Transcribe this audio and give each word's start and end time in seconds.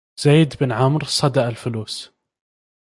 زيد 0.19 0.53
بن 0.61 0.71
عمرو 0.71 1.05
صدأ 1.07 1.49
الفلوس 1.49 2.11